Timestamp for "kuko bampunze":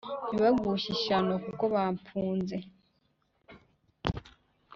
1.45-2.57